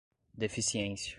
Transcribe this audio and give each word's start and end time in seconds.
deficiência 0.35 1.09